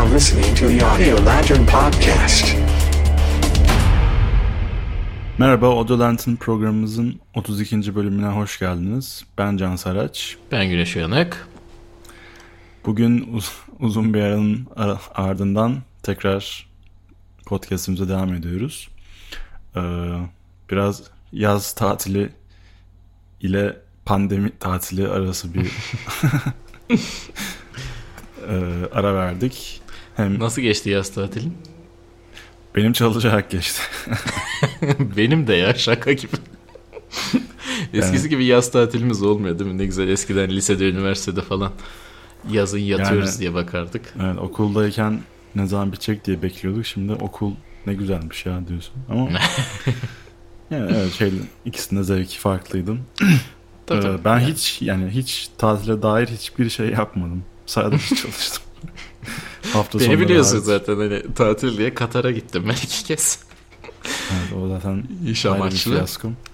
[0.00, 2.56] are listening to the Audio Lantern Podcast.
[5.38, 7.94] Merhaba, Audio Lantern programımızın 32.
[7.94, 9.24] bölümüne hoş geldiniz.
[9.38, 10.36] Ben Can Saraç.
[10.52, 11.48] Ben Güneş Uyanık.
[12.86, 16.66] Bugün uz- uzun bir aranın ara- ardından tekrar
[17.46, 18.88] podcastimize devam ediyoruz.
[19.76, 19.80] Ee,
[20.70, 22.32] biraz yaz tatili
[23.40, 25.70] ile pandemi tatili arası bir
[28.48, 29.82] ee, ara verdik.
[30.24, 31.54] Hem Nasıl geçti yaz tatilin?
[32.76, 33.80] benim çalışarak geçti.
[35.16, 36.32] Benim de ya şaka gibi.
[37.94, 39.78] Eskisi gibi yaz tatilimiz olmuyor değil mi?
[39.78, 41.72] Ne güzel eskiden lisede, üniversitede falan
[42.50, 44.14] yazın yatıyoruz Yani- diye bakardık.
[44.22, 45.20] Evet, okuldayken
[45.54, 46.86] ne zaman bitecek diye bekliyorduk.
[46.86, 47.52] Şimdi okul
[47.86, 48.94] ne güzelmiş ya diyorsun.
[49.08, 49.28] Ama
[50.70, 51.32] yani evet şey
[51.64, 52.96] ikisinde zevki farklıydı.
[53.86, 54.24] Tabii, Ee, tabii.
[54.24, 57.44] ben Yani hiç yani hiç tatile dair hiçbir şey yapmadım.
[57.66, 58.62] Sadece çalıştım.
[59.72, 60.64] Hafta Beni biliyorsun hariç.
[60.66, 63.38] zaten hani tatil diye Katar'a gittim ben iki kez.
[64.04, 66.04] Evet, o zaten İş amaçlı.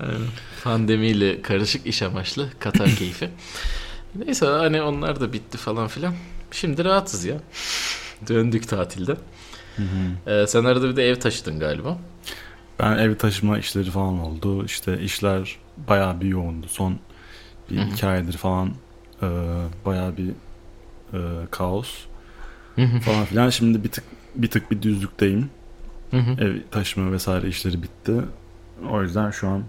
[0.01, 0.17] Aynen.
[0.65, 3.31] Pandemiyle karışık iş amaçlı Katar keyfi.
[4.15, 6.15] Neyse hani onlar da bitti falan filan.
[6.51, 7.37] Şimdi rahatız ya.
[8.29, 9.17] Döndük tatilde.
[10.27, 11.99] Ee, sen arada bir de ev taşıdın galiba.
[12.79, 14.65] Ben ev taşıma işleri falan oldu.
[14.65, 15.57] İşte işler
[15.89, 16.67] bayağı bir yoğundu.
[16.69, 16.99] Son
[17.71, 17.89] bir Hı hı.
[17.89, 18.73] iki aydır falan
[19.23, 19.27] e,
[19.85, 20.29] bayağı bir
[21.13, 21.19] e,
[21.51, 21.89] kaos
[23.05, 23.51] falan filan.
[23.51, 25.51] Şimdi bir tık bir tık bir düzlükteyim.
[26.11, 26.45] Hı hı.
[26.45, 28.13] Ev taşıma vesaire işleri bitti.
[28.91, 29.65] O yüzden şu an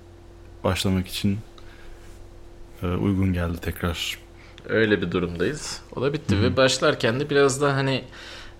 [0.63, 1.37] başlamak için
[2.83, 4.17] e, uygun geldi tekrar.
[4.69, 5.81] Öyle bir durumdayız.
[5.95, 8.03] O da bitti ve başlarken de biraz da hani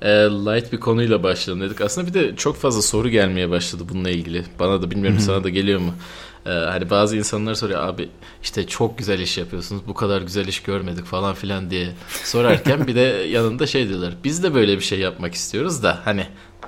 [0.02, 1.82] e, light bir konuyla başlayalım dedik.
[1.82, 4.46] Aslında bir de çok fazla soru gelmeye başladı bununla ilgili.
[4.60, 5.94] Bana da bilmiyorum sana da geliyor mu?
[6.48, 8.10] E, hani bazı insanlar soruyor abi
[8.44, 11.90] işte çok güzel iş yapıyorsunuz bu kadar güzel iş görmedik falan filan diye
[12.24, 14.14] sorarken bir de yanında şey diyorlar.
[14.24, 16.26] Biz de böyle bir şey yapmak istiyoruz da hani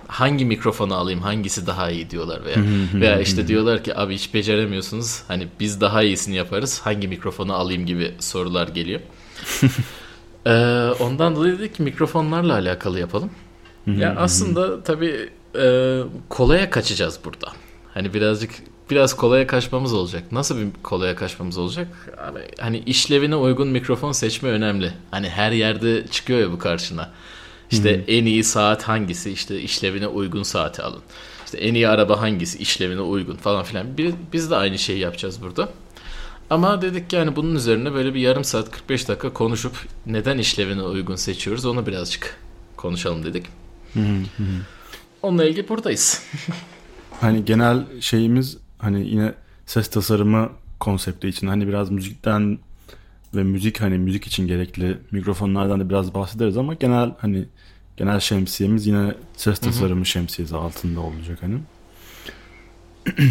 [0.08, 2.58] hangi mikrofonu alayım hangisi daha iyi diyorlar veya
[2.94, 7.86] veya işte diyorlar ki abi hiç beceremiyorsunuz hani biz daha iyisini yaparız hangi mikrofonu alayım
[7.86, 9.02] gibi sorular geliyor.
[10.46, 10.52] Ee,
[11.00, 13.30] ondan dolayı dedik ki mikrofonlarla alakalı yapalım.
[13.88, 16.00] ya aslında tabii e,
[16.30, 17.48] kolaya kaçacağız burada.
[17.94, 18.52] Hani birazcık
[18.90, 20.32] biraz kolaya kaçmamız olacak.
[20.32, 21.88] Nasıl bir kolaya kaçmamız olacak?
[22.18, 24.94] Abi, hani işlevine uygun mikrofon seçme önemli.
[25.12, 27.12] Hani her yerde çıkıyor ya bu karşına.
[27.72, 29.32] İşte en iyi saat hangisi?
[29.32, 31.02] İşte işlevine uygun saati alın.
[31.46, 32.58] İşte en iyi araba hangisi?
[32.58, 33.98] işlevine uygun falan filan.
[33.98, 35.70] Bir- Biz de aynı şeyi yapacağız burada.
[36.50, 39.74] Ama dedik ki yani bunun üzerine böyle bir yarım saat 45 dakika konuşup
[40.06, 42.38] neden işlevine uygun seçiyoruz onu birazcık
[42.78, 43.46] konuşalım dedik.
[45.22, 46.24] Onunla ilgili buradayız.
[47.22, 49.34] Hani genel şeyimiz hani yine
[49.66, 52.60] ses tasarımı konsepti için hani biraz müzikten
[53.36, 57.46] ve müzik hani müzik için gerekli mikrofonlardan da biraz bahsederiz ama genel hani
[57.98, 61.60] genel şemsiyemiz yine ses tasarımı şemsiyesi altında olacak hani.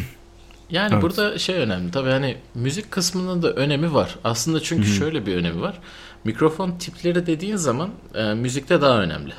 [0.71, 1.03] Yani Evet.
[1.03, 4.19] burada şey önemli tabii hani müzik kısmının da önemi var.
[4.25, 5.79] Aslında çünkü şöyle bir önemi var.
[6.25, 9.33] Mikrofon tipleri dediğin zaman e, müzikte daha önemli.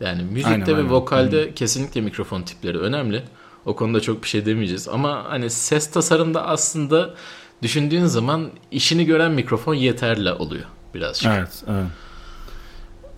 [0.00, 0.90] Yani müzikte Aynen, ve aynen.
[0.90, 3.22] vokalde kesinlikle mikrofon tipleri önemli.
[3.66, 4.88] O konuda çok bir şey demeyeceğiz.
[4.88, 7.14] Ama hani ses tasarımda aslında
[7.62, 10.64] düşündüğün zaman işini gören mikrofon yeterli oluyor
[10.94, 11.32] birazcık.
[11.32, 11.86] Evet, evet.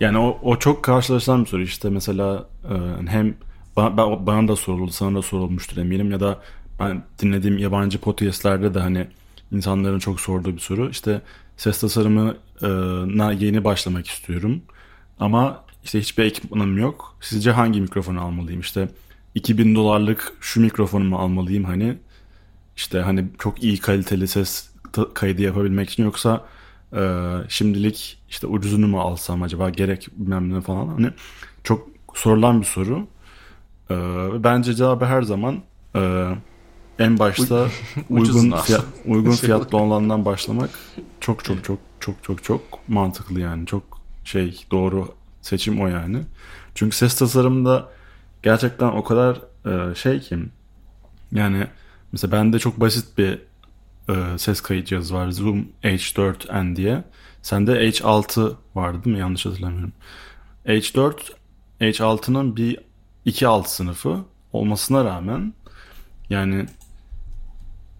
[0.00, 3.34] Yani o, o çok karşılaşılan bir soru işte mesela e, hem
[3.76, 6.38] bana, da soruldu sana da sorulmuştur eminim ya da
[6.80, 9.06] ben dinlediğim yabancı podcastlerde de hani
[9.52, 11.22] insanların çok sorduğu bir soru işte
[11.56, 14.62] ses tasarımına yeni başlamak istiyorum
[15.20, 18.88] ama işte hiçbir ekipmanım yok sizce hangi mikrofonu almalıyım işte
[19.34, 21.98] 2000 dolarlık şu mikrofonu mu almalıyım hani.
[22.76, 24.70] İşte hani çok iyi kaliteli ses
[25.14, 26.44] kaydı yapabilmek için yoksa
[26.96, 30.88] e, şimdilik işte ucuzunu mu alsam acaba gerek bilmem ne falan.
[30.88, 31.10] Hani
[31.64, 33.06] çok sorulan bir soru.
[33.90, 33.94] E,
[34.44, 35.62] bence cevabı her zaman
[35.94, 36.30] e,
[36.98, 37.68] en başta
[38.10, 40.70] uygun fiyat, uygun fiyatlı olandan başlamak
[41.20, 43.66] çok çok çok çok çok çok mantıklı yani.
[43.66, 43.82] Çok
[44.24, 45.08] şey doğru
[45.42, 46.22] seçim o yani.
[46.74, 47.88] Çünkü ses tasarımında
[48.44, 50.38] gerçekten o kadar e, şey ki
[51.32, 51.66] yani
[52.12, 53.38] mesela bende çok basit bir
[54.08, 55.30] e, ses kayıt cihazı var.
[55.30, 57.04] Zoom H4n diye.
[57.42, 59.20] Sende H6 vardı değil mi?
[59.20, 59.92] Yanlış hatırlamıyorum.
[60.66, 61.14] H4
[61.80, 62.78] H6'nın bir
[63.24, 64.18] iki alt sınıfı
[64.52, 65.54] olmasına rağmen
[66.30, 66.66] yani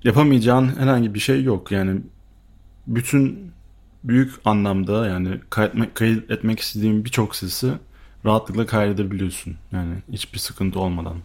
[0.05, 1.73] yapamayacağın herhangi bir şey yok.
[1.73, 2.01] Yani
[2.87, 3.53] bütün
[4.05, 7.73] büyük anlamda yani kayıt, kayıt etmek istediğin birçok sesi
[8.27, 9.57] rahatlıkla kaydedebiliyorsun.
[9.73, 11.17] Yani hiçbir sıkıntı olmadan.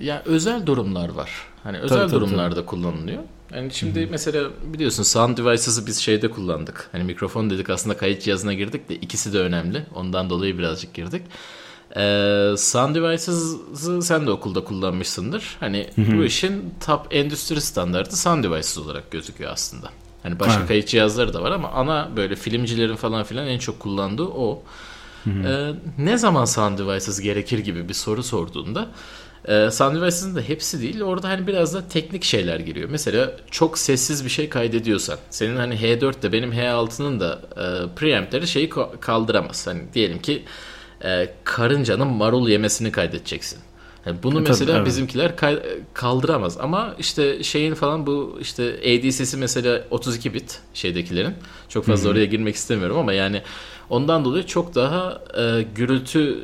[0.00, 1.30] Ya özel durumlar var.
[1.62, 3.22] Hani özel tabii, durumlarda kullanılıyor.
[3.54, 6.88] Yani şimdi mesela biliyorsun sound devices'ı biz şeyde kullandık.
[6.92, 9.86] Hani mikrofon dedik aslında kayıt cihazına girdik de ikisi de önemli.
[9.94, 11.22] Ondan dolayı birazcık girdik.
[11.96, 15.56] Ee, Sound Devices'ı sen de okulda kullanmışsındır.
[15.60, 19.88] Hani bu işin top endüstri standartı Sound Devices olarak gözüküyor aslında.
[20.22, 20.68] Hani başka Evet.
[20.68, 24.62] kayıt cihazları da var ama ana böyle filmcilerin falan filan en çok kullandığı o.
[25.46, 28.88] Ee, ne zaman Sound Devices gerekir gibi bir soru sorduğunda
[29.44, 32.88] e, Sound Devices'ın da hepsi değil orada hani biraz da teknik şeyler giriyor.
[32.90, 38.68] Mesela çok sessiz bir şey kaydediyorsan senin hani H4'te benim H6'nın da e, preampleri şeyi
[38.68, 39.66] ka- kaldıramaz.
[39.66, 40.44] Hani diyelim ki
[41.04, 43.58] e, karıncanın marul yemesini kaydedeceksin.
[44.06, 44.86] Yani bunu E, tabii, mesela evet.
[44.86, 45.32] bizimkiler
[45.94, 51.34] kaldıramaz ama işte şeyin falan bu işte ADC'si mesela 32 bit şeydekilerin
[51.68, 53.42] çok fazla oraya girmek istemiyorum ama yani
[53.90, 56.38] ondan dolayı çok daha e, gürültü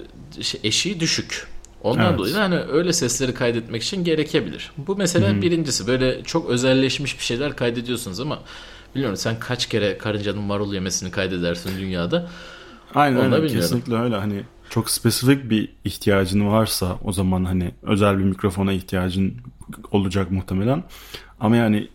[0.62, 1.46] eşiği düşük.
[1.82, 2.18] Ondan Evet.
[2.18, 4.72] dolayı hani öyle sesleri kaydetmek için gerekebilir.
[4.76, 8.38] Bu mesela birincisi böyle çok özelleşmiş bir şeyler kaydediyorsunuz ama
[8.94, 12.30] bilmiyorum sen kaç kere karıncanın marul yemesini kaydedersin dünyada.
[12.94, 13.46] Aynen Onu öyle.
[13.48, 14.16] Kesinlikle öyle.
[14.16, 19.34] Hani çok spesifik bir ihtiyacın varsa o zaman hani özel bir mikrofona ihtiyacın
[19.92, 20.84] olacak muhtemelen.
[21.40, 21.88] Ama yani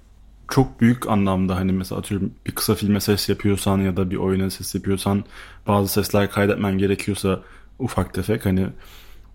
[0.50, 4.50] çok büyük anlamda hani mesela atıyorum bir kısa filme ses yapıyorsan ya da bir oyuna
[4.50, 5.24] ses yapıyorsan
[5.68, 7.42] bazı sesler kaydetmen gerekiyorsa
[7.80, 8.68] ufak tefek hani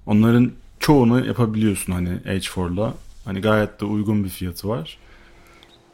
[0.06, 2.94] onların çoğunu yapabiliyorsun hani H4'la.
[3.24, 4.98] Hani gayet de uygun bir fiyatı var.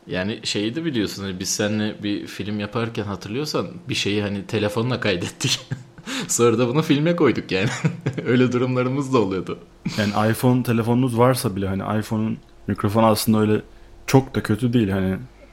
[0.06, 5.00] Yani şeyi de biliyorsun hani biz seninle bir film yaparken hatırlıyorsan bir şeyi hani telefonla
[5.00, 5.60] kaydettik.
[6.28, 7.68] Sonra da bunu filme koyduk yani.
[8.26, 9.58] Öyle durumlarımız da oluyordu.
[9.98, 13.62] Yani iPhone telefonunuz varsa bile hani iPhone'un mikrofonu aslında öyle
[14.10, 15.10] çok da kötü değil hani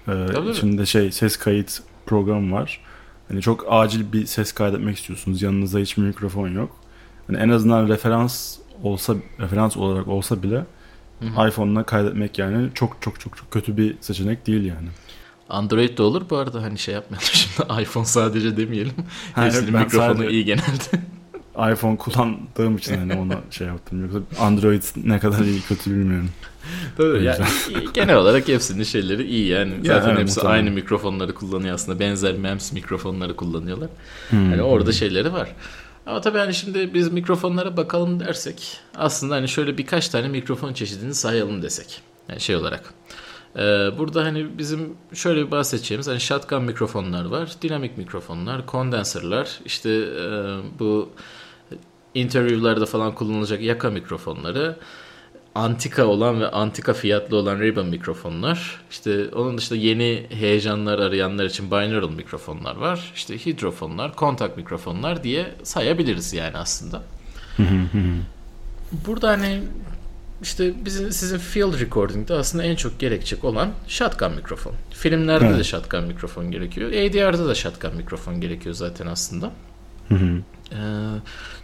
[0.08, 0.50] e, Tabii.
[0.50, 2.80] içinde şey ses kayıt programı var.
[3.28, 5.42] Hani çok acil bir ses kaydetmek istiyorsunuz.
[5.42, 6.76] Yanınızda hiçbir mikrofon yok.
[7.28, 10.66] Hani en azından referans olsa referans olarak olsa bile
[11.48, 14.88] iPhone'la kaydetmek yani çok çok çok çok kötü bir seçenek değil yani.
[15.50, 18.94] Android de olur bu arada hani şey yapmayalım şimdi iPhone sadece demeyelim.
[19.34, 21.02] Ha, Hepsinin mikrofonu sadece- iyi genelde.
[21.58, 24.02] iPhone kullandığım için hani ona şey yaptım.
[24.02, 26.30] Yoksa Android ne kadar iyi kötü bilmiyorum.
[26.98, 27.46] Tabii yani
[27.94, 29.74] genel olarak hepsinin şeyleri iyi yani.
[29.84, 30.60] Zaten evet, hepsi muhtemelen.
[30.60, 32.00] aynı mikrofonları kullanıyor aslında.
[32.00, 33.90] Benzer MEMS mikrofonları kullanıyorlar.
[34.30, 34.50] Hmm.
[34.50, 35.50] Hani orada şeyleri var.
[36.06, 41.16] Ama tabii hani şimdi biz mikrofonlara bakalım dersek aslında hani şöyle birkaç tane mikrofon çeşidini
[41.16, 42.02] sayalım desek.
[42.30, 42.94] Yani şey olarak.
[43.56, 43.62] Ee,
[43.98, 50.30] burada hani bizim şöyle bir bahsedeceğimiz hani shotgun mikrofonlar var, dinamik mikrofonlar, kondenserler, işte e,
[50.80, 51.10] bu
[52.22, 54.76] interview'larda falan kullanılacak yaka mikrofonları,
[55.56, 58.82] antika olan ve antika fiyatlı olan ribbon mikrofonlar.
[58.92, 63.12] İşte onun dışında yeni heyecanlar arayanlar için binaural mikrofonlar var.
[63.16, 67.04] İşte hidrofonlar, kontak mikrofonlar diye sayabiliriz yani aslında.
[69.08, 69.62] Burada hani
[70.42, 74.74] işte bizim sizin field recording'de aslında en çok gerekecek olan shotgun mikrofon.
[74.92, 75.66] Filmlerde de Evet.
[75.66, 76.90] shotgun mikrofon gerekiyor.
[76.90, 79.52] ADR'da da shotgun mikrofon gerekiyor zaten aslında.
[80.12, 80.76] Ee,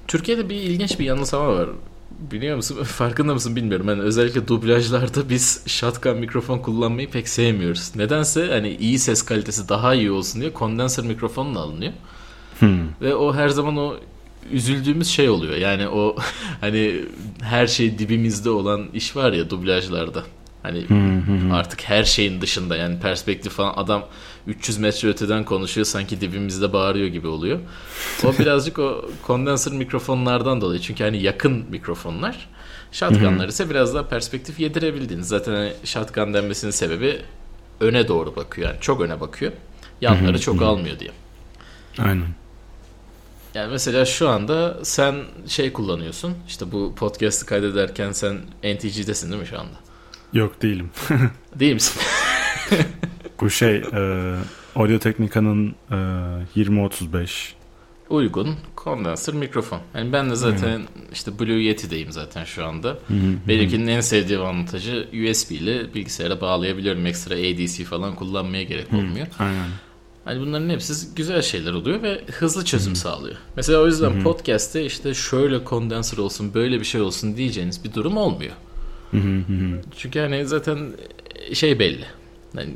[0.08, 1.70] Türkiye'de bir ilginç bir yanılsama var.
[2.32, 2.84] Biliyor musun?
[2.84, 3.90] Farkında mısın bilmiyorum.
[3.90, 7.92] Yani özellikle dublajlarda biz shotgun mikrofon kullanmayı pek sevmiyoruz.
[7.96, 11.94] Nedense hani iyi ses kalitesi daha iyi olsun diye kondenser mikrofonla alınıyor.
[13.02, 13.96] Ve o her zaman o
[14.52, 15.56] üzüldüğümüz şey oluyor.
[15.56, 16.16] Yani o
[16.62, 17.06] hani
[17.42, 20.24] her şey dibimizde olan iş var ya dublajlarda.
[20.63, 20.86] Hani
[21.54, 24.05] artık her şeyin dışında yani perspektif falan adam
[24.48, 27.60] 300 metre öteden konuşuyor sanki dibimizde bağırıyor gibi oluyor.
[28.24, 30.82] O birazcık o kondenser mikrofonlardan dolayı.
[30.82, 32.50] Çünkü hani yakın mikrofonlar.
[32.91, 35.27] Shotgunlar ise biraz daha perspektif yedirebildiğiniz.
[35.27, 37.22] Zaten hani shotgun denmesinin sebebi
[37.79, 38.70] öne doğru bakıyor.
[38.70, 39.51] Yani çok öne bakıyor.
[40.01, 41.12] Yanları çok almıyor diye.
[42.00, 42.27] Aynen.
[43.55, 45.15] Yani mesela şu anda sen
[45.48, 46.34] şey kullanıyorsun.
[46.48, 49.75] İşte bu podcast'ı kaydederken sen NTG'desin değil mi şu anda?
[50.34, 50.90] Yok değilim.
[51.60, 52.02] Değil misin?
[53.42, 54.36] Bu şey e,
[54.75, 55.98] Audio Technica'nın e,
[56.52, 57.56] 2035
[58.10, 59.80] Uygun kondenser mikrofon.
[59.96, 60.82] Yani ben de zaten
[61.13, 62.98] işte Blue Yeti'deyim zaten şu anda.
[63.48, 67.06] Benimkinin en sevdiğim avantajı USB ile bilgisayara bağlayabiliyorum.
[67.06, 69.28] Ekstra ADC falan kullanmaya gerek olmuyor.
[69.40, 69.68] aynen.
[70.25, 73.36] Hani bunların hepsi güzel şeyler oluyor ve hızlı çözüm sağlıyor.
[73.56, 78.18] Mesela o yüzden podcast'te işte şöyle kondenser olsun, böyle bir şey olsun diyeceğiniz bir durum
[78.18, 78.54] olmuyor.
[79.98, 80.79] Çünkü hani zaten
[81.53, 82.05] şey belli.
[82.58, 82.70] Yani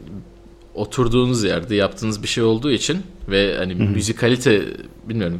[0.73, 4.63] oturduğunuz yerde yaptığınız bir şey olduğu için ve hani müzikalite
[5.09, 5.39] bilmiyorum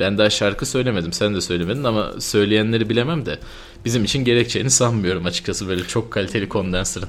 [0.00, 3.38] ben daha şarkı söylemedim sen de söylemedin ama söyleyenleri bilemem de
[3.84, 7.08] bizim için gerekeceğini sanmıyorum açıkçası böyle çok kaliteli kondenserın.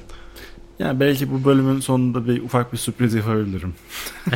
[0.80, 3.74] Yani belki bu bölümün sonunda bir ufak bir sürpriz yapabilirim.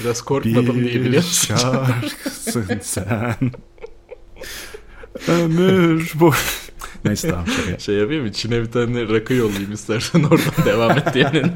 [0.00, 1.56] Biraz korkmadım diye Bir musun?
[1.56, 3.36] şarkısın sen.
[5.28, 6.32] Ömür bu.
[7.04, 7.78] Neyse tamam şaka.
[7.78, 8.32] Şey yapayım mı?
[8.32, 11.52] Çin'e bir tane rakı yollayayım istersen oradan devam et diyenin.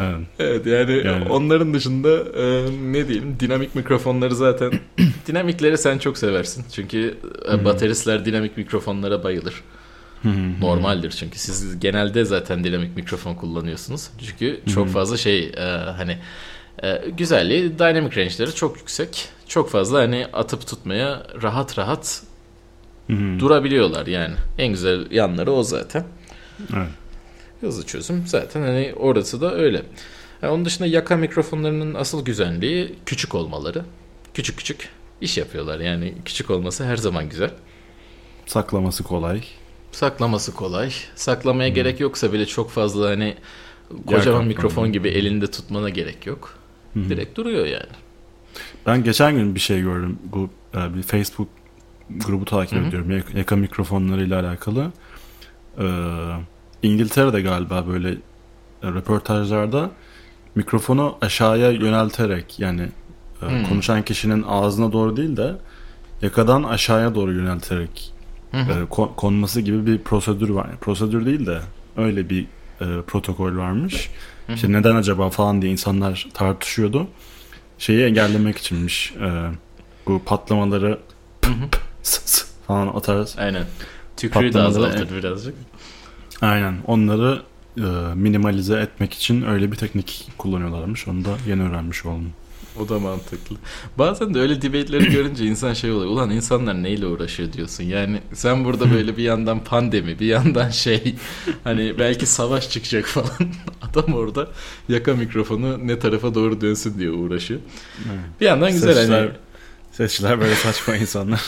[0.00, 0.26] Evet.
[0.38, 1.28] Evet yani, Yani.
[1.28, 2.08] onların dışında
[2.40, 4.72] e, ne diyelim dinamik mikrofonları zaten
[5.26, 6.64] dinamikleri sen çok seversin.
[6.72, 7.18] Çünkü
[7.52, 9.54] e, bateristler dinamik mikrofonlara bayılır.
[10.60, 14.10] Normaldir çünkü siz genelde zaten dinamik mikrofon kullanıyorsunuz.
[14.26, 15.62] Çünkü çok fazla şey e,
[15.96, 16.18] hani
[16.82, 19.28] e, güzelliği dynamic range'leri çok yüksek.
[19.48, 22.22] Çok fazla hani atıp tutmaya rahat rahat
[23.38, 24.34] durabiliyorlar yani.
[24.58, 26.04] En güzel yanları o zaten.
[26.76, 26.88] Evet.
[27.60, 29.82] Hızlı çözüm zaten hani orası da öyle.
[30.42, 33.84] Yani onun dışında yaka mikrofonlarının asıl güzelliği küçük olmaları.
[34.34, 34.88] Küçük küçük
[35.20, 37.50] iş yapıyorlar yani küçük olması her zaman güzel.
[38.46, 39.42] Saklaması kolay.
[39.92, 40.92] Saklaması kolay.
[41.14, 43.36] Saklamaya gerek yoksa bile çok fazla hani
[44.06, 44.42] kocaman kaplama.
[44.42, 46.61] mikrofon gibi elinde tutmana gerek yok.
[46.94, 47.90] Direkt duruyor yani.
[48.86, 50.18] Ben geçen gün bir şey gördüm.
[50.24, 51.48] Bu e, bir Facebook
[52.10, 53.10] grubu takip ediyorum.
[53.10, 54.92] Yak- Yaka mikrofonlarıyla alakalı.
[55.78, 55.84] Ee,
[56.82, 58.10] İngiltere'de galiba böyle
[58.82, 59.90] e, röportajlarda
[60.54, 62.88] mikrofonu aşağıya yönelterek yani
[63.42, 65.54] e, konuşan kişinin ağzına doğru değil de
[66.22, 68.12] yakadan aşağıya doğru yönelterek
[68.52, 68.56] e,
[68.90, 70.66] ko- konması gibi bir prosedür var.
[70.80, 71.60] Prosedür değil de
[71.96, 72.46] öyle bir
[72.82, 74.10] e, protokol varmış.
[74.54, 77.06] İşte neden acaba falan diye insanlar tartışıyordu.
[77.78, 79.12] Şeyi engellemek içinmiş.
[79.20, 79.50] e,
[80.06, 80.98] bu patlamaları
[82.66, 83.34] falan o tarz.
[83.38, 83.64] Aynen.
[84.16, 85.54] Tükrüğü de azaltır birazcık.
[86.40, 86.74] Aynen.
[86.86, 87.42] Onları
[87.76, 87.82] e,
[88.14, 91.08] minimalize etmek için öyle bir teknik kullanıyorlarmış.
[91.08, 92.32] Onu da yeni öğrenmiş oldum.
[92.80, 93.56] O da mantıklı.
[93.98, 96.10] Bazen de öyle debate'leri görünce insan şey oluyor.
[96.10, 97.84] Ulan insanlar neyle uğraşıyor diyorsun.
[97.84, 101.14] Yani sen burada böyle bir yandan pandemi, bir yandan şey
[101.64, 103.30] hani belki savaş çıkacak falan.
[103.82, 104.48] Adam orada
[104.88, 107.60] yaka mikrofonu ne tarafa doğru dönsün diye uğraşıyor.
[108.40, 109.06] Bir yandan güzel hani.
[109.06, 109.36] Sesçiler,
[109.92, 111.42] sesçiler böyle saçma insanlar.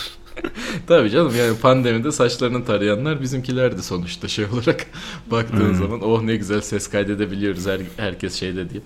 [0.87, 4.87] Tabii canım yani pandemide saçlarını tarayanlar bizimkilerdi sonuçta şey olarak
[5.31, 5.75] baktığın Hmm.
[5.75, 8.83] zaman oh ne güzel ses kaydedebiliyoruz her, herkes şeyde diye.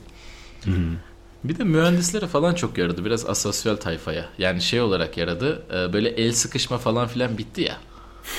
[1.48, 6.08] Bir de mühendislere falan çok yaradı biraz asosyal tayfaya yani şey olarak yaradı e, böyle
[6.08, 7.76] el sıkışma falan filan bitti ya.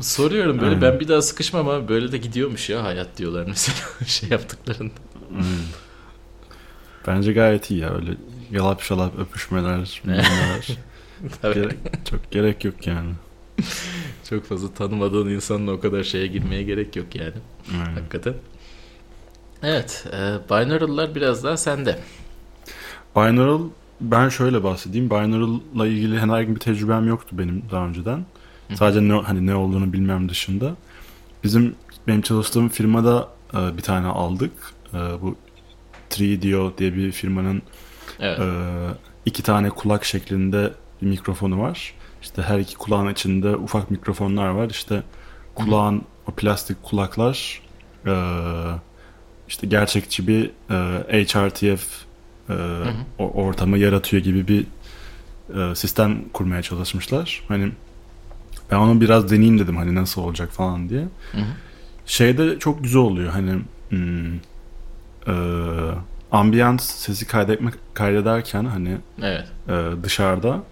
[0.00, 4.28] Soruyorum böyle ben bir daha sıkışmam ama böyle de gidiyormuş ya hayat diyorlar mesela şey
[4.28, 4.94] yaptıklarında.
[7.06, 7.94] Bence gayet iyi ya.
[7.94, 8.10] Öyle
[8.50, 10.02] yalap şalap öpüşmeler.
[11.42, 13.10] Gerek- çok gerek yok yani.
[14.30, 17.34] Çok fazla tanımadığın insanla o kadar şeye girmeye gerek yok yani.
[17.72, 17.94] Aynen.
[17.94, 18.34] Hakikaten.
[19.62, 20.18] Evet, e,
[20.50, 21.98] binaural'lar biraz daha sende.
[23.16, 23.60] Binaural
[24.00, 25.10] ben şöyle bahsedeyim.
[25.10, 28.24] Binaural'la ilgili herhangi bir tecrübem yoktu benim daha önceden.
[28.74, 30.74] Sadece ne hani ne olduğunu bilmem dışında.
[31.44, 31.74] Bizim
[32.06, 34.52] benim çalıştığım firmada e, bir tane aldık.
[34.94, 35.36] E, bu
[36.10, 37.62] 3Dio diye bir firmanın
[38.20, 38.38] Evet.
[38.38, 38.44] e,
[39.26, 41.94] iki tane kulak şeklinde bir mikrofonu var.
[42.22, 44.70] İşte her iki kulağın içinde ufak mikrofonlar var.
[44.70, 45.02] İşte
[45.54, 47.62] kulağın o plastik kulaklar
[48.06, 48.14] e,
[49.48, 50.50] işte gerçekçi bir
[51.10, 51.86] e, HRTF
[52.50, 52.54] e,
[53.18, 54.66] o- ortamı yaratıyor gibi bir
[55.56, 57.42] e, sistem kurmaya çalışmışlar.
[57.48, 57.72] Hani
[58.70, 61.04] ben onu biraz deneyeyim dedim hani nasıl olacak falan diye.
[62.06, 63.58] Şeyde çok güzel oluyor hani
[63.88, 64.34] hmm,
[65.26, 65.32] e,
[66.32, 69.48] ambiyans sesi kaydetmek kaydederken hani Evet.
[69.68, 70.62] e, dışarıda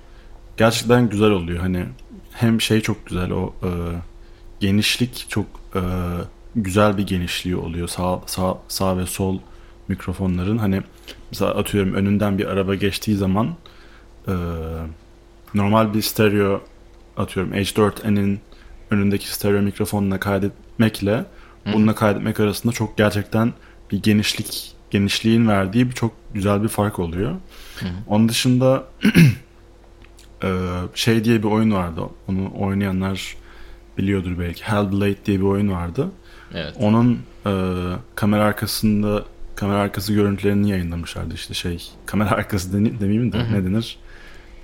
[0.56, 1.58] gerçekten güzel oluyor.
[1.60, 1.84] Hani
[2.32, 3.68] hem şey çok güzel o e,
[4.60, 5.80] genişlik çok e,
[6.56, 9.38] güzel bir genişliği oluyor sağ, sağ, sağ ve sol
[9.88, 10.58] mikrofonların.
[10.58, 10.82] Hani
[11.30, 13.54] mesela atıyorum önünden bir araba geçtiği zaman
[14.28, 14.34] e,
[15.54, 16.60] normal bir stereo
[17.16, 18.40] atıyorum H4n'in
[18.90, 21.24] önündeki stereo mikrofonla kaydetmekle
[21.72, 23.52] bununla kaydetmek arasında çok gerçekten
[23.90, 27.34] bir genişlik genişliğin verdiği bir çok güzel bir fark oluyor.
[28.06, 28.84] Onun dışında
[30.94, 32.02] şey diye bir oyun vardı.
[32.28, 33.36] Onu oynayanlar
[33.98, 34.64] biliyordur belki.
[34.64, 36.08] Hellblade diye bir oyun vardı.
[36.54, 36.74] Evet.
[36.80, 37.52] Onun e,
[38.14, 39.24] kamera arkasında
[39.60, 41.34] kamera arkası görüntülerini yayınlamışlardı.
[41.34, 43.98] İşte şey kamera arkası deni- demeyeyim de ne denir?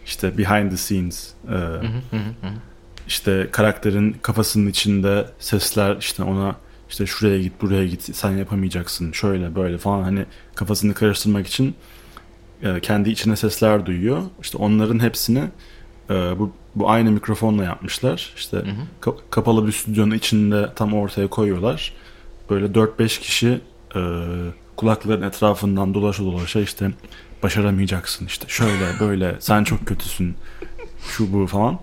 [0.07, 1.57] İşte behind the scenes e,
[3.09, 6.57] işte karakterin kafasının içinde sesler işte ona
[6.91, 10.03] işte şuraya git buraya git sen yapamayacaksın şöyle böyle falan.
[10.03, 11.75] Hani kafasını karıştırmak için
[12.62, 14.23] e, kendi içine sesler duyuyor.
[14.43, 15.45] İşte onların hepsini
[16.11, 18.33] e, bu, bu aynı mikrofonla yapmışlar.
[18.37, 18.57] İşte
[19.03, 21.93] ka- kapalı bir stüdyonun içinde tam ortaya koyuyorlar.
[22.50, 23.61] Böyle 4-5 kişi
[23.97, 24.00] e,
[24.76, 26.90] kulakların etrafından dolaşa dolaşa işte
[27.42, 30.35] başaramayacaksın işte şöyle böyle sen çok kötüsün
[31.09, 31.78] şu bu falan.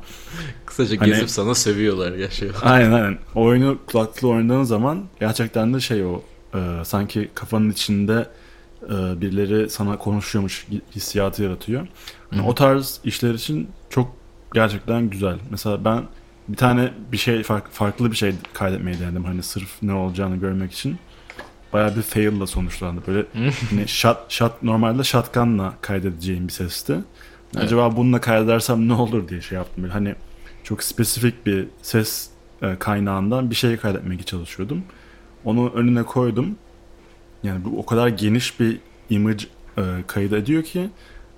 [0.65, 2.49] Kısaca Hani- gezip sana sövüyorlar ya şey.
[2.61, 3.17] Aynen aynen.
[3.35, 6.21] Oyunu kulaklı oynadığın zaman gerçekten de şey o
[6.55, 8.27] e, sanki kafanın içinde
[8.85, 11.87] e, birileri sana konuşuyormuş hissiyatı yaratıyor.
[12.29, 14.15] Hani o tarz işler için çok
[14.53, 15.37] gerçekten güzel.
[15.51, 16.03] Mesela ben
[16.47, 20.71] bir tane bir şey fark- farklı bir şey kaydetmeyi denedim hani sırf ne olacağını görmek
[20.71, 20.97] için.
[21.73, 23.01] Bayağı bir fail'la sonuçlandı.
[23.07, 23.25] Böyle
[23.69, 26.97] hani shot, shot, normalde shotgun'la kaydedeceğim bir sesti.
[27.55, 29.83] Acaba bununla kaydedersem ne olur diye şey yaptım.
[29.83, 30.15] Böyle hani
[30.63, 32.29] çok spesifik bir ses
[32.61, 34.83] e, kaynağından bir şey kaydetmeye çalışıyordum.
[35.45, 36.55] Onu önüne koydum.
[37.43, 39.43] Yani bu o kadar geniş bir image
[39.77, 40.89] e, kayıt ediyor ki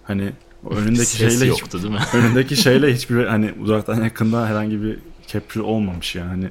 [0.04, 0.32] hani
[0.70, 2.00] önündeki Ses şeyle hiç, yoktu değil mi?
[2.14, 6.50] önündeki şeyle hiçbir hani uzaktan yakından herhangi bir capture olmamış yani hani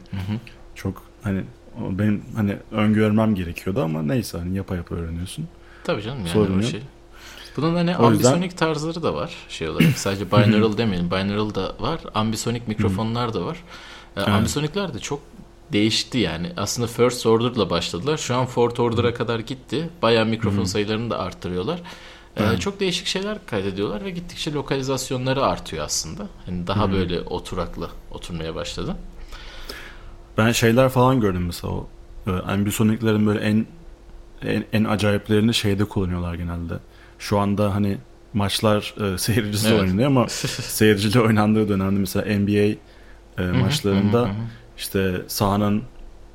[0.75, 1.43] çok hani
[1.79, 5.49] benim hani öngörmem gerekiyordu ama neyse hani yapa yapa öğreniyorsun.
[5.85, 6.83] Tabii canım yani Sorun şey.
[7.57, 9.99] Bunun hani O yüzden- ambisonic tarzları da var şey olarak.
[9.99, 11.11] Sadece binaural demeyelim.
[11.11, 12.01] Binaural da var.
[12.15, 13.59] Ambisonic mikrofonlar da var.
[14.17, 15.21] Ee, Ambisonic'ler de çok
[15.73, 16.53] değişti yani.
[16.57, 18.17] Aslında first order'la başladılar.
[18.17, 19.91] Şu an fourth order'a kadar gitti.
[20.03, 21.81] Bayağı mikrofon sayılarını da arttırıyorlar.
[22.37, 26.27] Ee, çok değişik şeyler kaydediyorlar ve gittikçe lokalizasyonları artıyor aslında.
[26.47, 28.97] Hani daha böyle oturaklı oturmaya başladı.
[30.39, 31.89] Ben şeyler falan gördüm mesela o
[32.27, 33.67] e, ambisoniclerin böyle en,
[34.43, 36.75] en en acayiplerini şeyde kullanıyorlar genelde.
[37.19, 37.99] Şu anda hani
[38.33, 39.81] maçlar e, seyircisiz Evet.
[39.81, 42.77] oynanıyor ama seyircili oynandığı dönemde mesela NBA
[43.43, 44.31] e, maçlarında
[44.79, 45.83] işte sahanın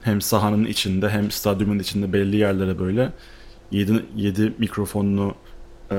[0.01, 3.11] hem sahanın içinde hem stadyumun içinde belli yerlere böyle
[3.71, 5.35] 7 7 mikrofonlu
[5.91, 5.97] e,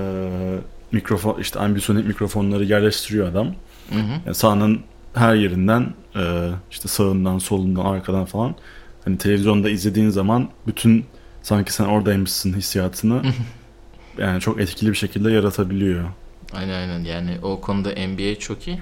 [0.92, 3.46] mikrofon işte ambisonic mikrofonları yerleştiriyor adam.
[3.92, 4.20] Hı hı.
[4.26, 4.80] Yani sahanın
[5.14, 8.54] her yerinden e, işte sağından, solundan, arkadan falan
[9.04, 11.04] hani televizyonda izlediğin zaman bütün
[11.42, 13.22] sanki sen oradaymışsın hissiyatını
[14.18, 16.04] yani çok etkili bir şekilde yaratabiliyor.
[16.52, 18.80] Aynen aynen yani o konuda NBA çok iyi.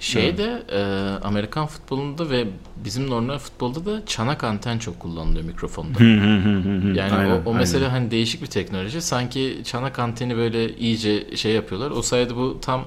[0.00, 0.80] Şeyde e,
[1.24, 2.46] Amerikan futbolunda ve
[2.84, 6.04] bizim normal futbolda da çanak anten çok kullanılıyor mikrofonda.
[6.98, 7.56] Yani Aynen, o, o aynen.
[7.56, 9.02] mesela hani değişik bir teknoloji.
[9.02, 11.90] Sanki çanak anteni böyle iyice şey yapıyorlar.
[11.90, 12.84] O sayede bu tam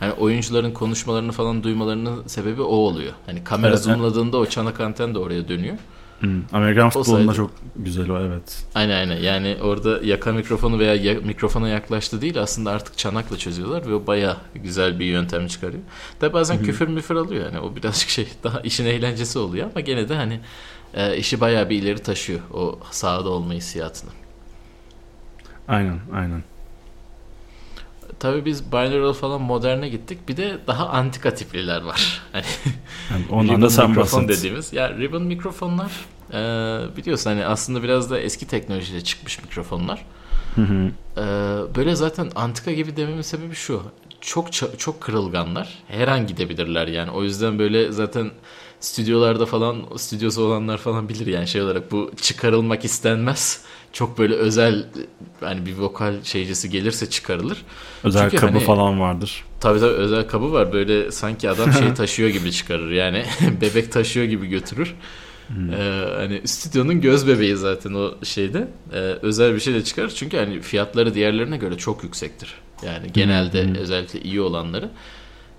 [0.00, 3.12] hani oyuncuların konuşmalarını falan duymalarının sebebi o oluyor.
[3.26, 3.96] Hani kamera Evet, evet.
[3.96, 5.76] zoomladığında o çanak anten de oraya dönüyor.
[6.20, 8.64] Hı, Amerikan futbolunda çok güzel o evet.
[8.74, 9.16] Aynen aynen.
[9.16, 14.06] Yani orada yaka mikrofonu veya ya- mikrofona yaklaştı değil aslında artık çanakla çözüyorlar ve o
[14.06, 15.82] baya güzel bir yöntem çıkarıyor.
[16.20, 20.08] Tabi bazen küfür müfür alıyor yani o birazcık şey daha işin eğlencesi oluyor ama gene
[20.08, 20.40] de hani
[20.94, 24.10] e, işi baya bir ileri taşıyor o sahada olma hissiyatını.
[25.68, 26.42] Aynen aynen.
[28.18, 30.28] Tabii biz binaural falan moderne gittik.
[30.28, 32.22] Bir de daha antika tipliler var.
[32.32, 32.44] Hani
[33.10, 34.38] Yani ondan da sen mikrofon bahset.
[34.38, 34.72] dediğimiz.
[34.72, 35.92] Ya ribbon mikrofonlar
[36.32, 36.36] e,
[36.96, 40.04] biliyorsun hani aslında biraz da eski teknolojiyle çıkmış mikrofonlar.
[40.54, 40.90] Hı hı.
[41.16, 41.20] Ee,
[41.76, 43.82] böyle zaten antika gibi dememin sebebi şu.
[44.20, 45.78] Çok çok kırılganlar.
[45.88, 47.10] Her an gidebilirler yani.
[47.10, 48.30] O yüzden böyle zaten
[48.80, 53.64] stüdyolarda falan stüdyosu olanlar falan bilir yani şey olarak bu çıkarılmak istenmez.
[53.92, 54.86] Çok böyle özel
[55.40, 57.62] hani bir vokal şeycisi gelirse çıkarılır.
[58.04, 59.44] Özel Çünkü kabı hani- falan vardır.
[59.60, 60.72] Tabii tabii özel kabı var.
[60.72, 62.90] Böyle sanki adam şey taşıyor gibi çıkarır.
[62.90, 63.24] Yani
[63.60, 64.94] bebek taşıyor gibi götürür.
[65.50, 68.68] Ee, hani stüdyonun göz bebeği zaten o şeyde.
[68.92, 70.10] Ee, özel bir şey de çıkarır.
[70.10, 72.54] Çünkü hani fiyatları diğerlerine göre çok yüksektir.
[72.86, 74.90] Yani genelde özellikle iyi olanları.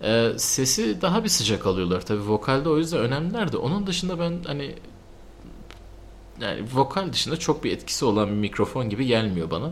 [0.04, 2.02] Ee, sesi daha bir sıcak alıyorlar.
[2.06, 3.58] Tabii vokalde o yüzden önemliler de.
[3.58, 4.76] Onun dışında ben hani
[6.42, 9.72] yani vokal dışında çok bir etkisi olan bir mikrofon gibi gelmiyor bana.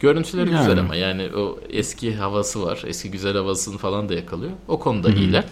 [0.00, 0.58] Görüntüleri Yani.
[0.58, 2.82] güzel ama yani o eski havası var.
[2.86, 4.52] Eski güzel havasını falan da yakalıyor.
[4.68, 5.44] O konuda iyiler.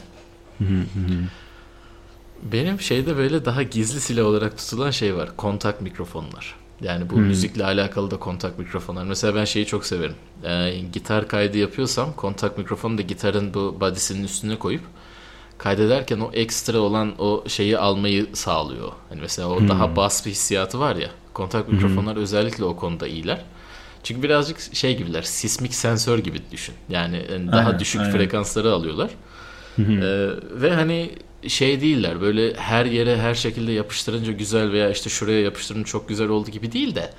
[2.53, 5.37] Benim şeyde böyle daha gizli silah olarak tutulan şey var.
[5.37, 6.55] Kontak mikrofonlar.
[6.81, 9.05] Yani bu müzikle alakalı da kontak mikrofonlar.
[9.05, 10.15] Mesela ben şeyi çok severim.
[10.45, 14.83] Ee, gitar kaydı yapıyorsam kontak mikrofonu da gitarın bu body'sinin üstüne koyup
[15.59, 18.93] kaydederken o ekstra olan o şeyi almayı sağlıyor.
[19.09, 21.11] Hani mesela o daha bas bir hissiyatı var ya.
[21.35, 23.45] Kontak mikrofonlar özellikle o konuda iyiler.
[24.03, 25.23] Çünkü birazcık şey gibiler.
[25.23, 26.75] Sismik sensör gibi düşün.
[26.89, 28.13] Yani hani daha Aynen, düşük aynen.
[28.13, 29.11] frekansları alıyorlar.
[29.79, 30.29] Ee,
[30.61, 31.11] ve hani
[31.49, 36.29] şey değiller böyle her yere her şekilde yapıştırınca güzel veya işte şuraya yapıştırınca çok güzel
[36.29, 37.11] oldu gibi değil de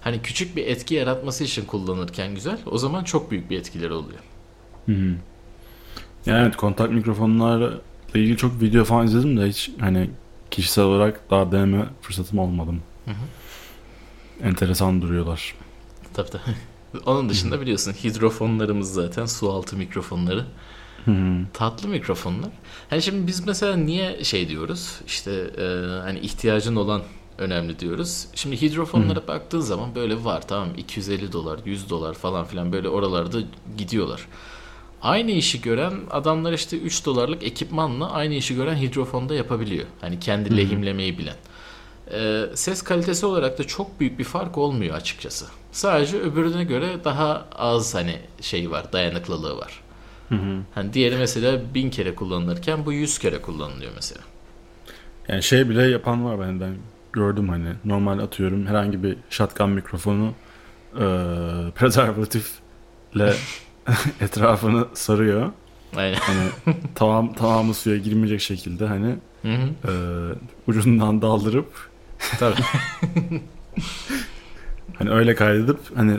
[0.00, 4.20] hani küçük bir etki yaratması için kullanırken güzel o zaman çok büyük bir etkileri oluyor.
[6.26, 7.70] Yani evet kontak mikrofonlarla
[8.14, 10.10] ilgili çok video falan izledim de hiç hani
[10.50, 12.82] kişisel olarak daha deneme fırsatım olmadım.
[14.42, 15.54] Enteresan duruyorlar.
[16.14, 17.02] Tabii tabii.
[17.06, 20.44] Onun dışında biliyorsun hidrofonlarımız zaten su altı mikrofonları.
[21.52, 22.50] Tatlı mikrofonlar.
[22.90, 25.00] Hani şimdi biz mesela niye şey diyoruz?
[25.06, 25.64] İşte e,
[26.02, 27.02] hani ihtiyacın olan
[27.38, 28.26] önemli diyoruz.
[28.34, 33.38] Şimdi hidrofonlara baktığın zaman böyle var tamam 250 dolar, 100 dolar falan filan böyle oralarda
[33.78, 34.28] gidiyorlar.
[35.04, 39.86] Aynı işi gören adamlar işte 3 dolarlık ekipmanla aynı işi gören hidrofonda yapabiliyor.
[40.00, 41.34] Hani kendi lehimlemeyi bilen.
[42.12, 45.46] Ee, ses kalitesi olarak da çok büyük bir fark olmuyor açıkçası.
[45.72, 49.80] Sadece öbürüne göre daha az hani şey var, dayanıklılığı var.
[50.74, 54.20] Hani diğeri mesela bin kere kullanılırken bu yüz kere kullanılıyor mesela.
[55.28, 56.76] Yani şey bile yapan var ben ben
[57.12, 60.32] gördüm hani normal atıyorum herhangi bir shotgun mikrofonu
[60.92, 61.04] e,
[61.74, 63.34] prezervatifle
[64.20, 65.52] etrafını sarıyor.
[65.96, 66.14] Aynen.
[66.18, 66.48] Hani
[66.94, 69.90] tamam tamamı suya girmeyecek şekilde hani Hı hı.
[69.90, 69.92] e,
[70.66, 71.90] ucundan daldırıp
[72.38, 72.54] Tabii.
[74.98, 76.18] hani öyle kaydedip hani